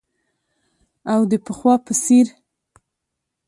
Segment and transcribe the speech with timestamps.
[1.13, 2.27] او د پخوا په څیر